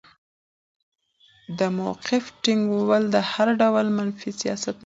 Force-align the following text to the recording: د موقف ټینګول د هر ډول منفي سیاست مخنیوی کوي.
د 1.59 1.61
موقف 1.77 2.23
ټینګول 2.43 3.03
د 3.13 3.17
هر 3.31 3.47
ډول 3.61 3.85
منفي 3.97 4.31
سیاست 4.41 4.65
مخنیوی 4.65 4.75
کوي. 4.75 4.79